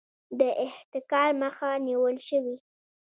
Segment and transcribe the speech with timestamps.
[0.39, 2.55] د احتکار مخه نیول شوې؟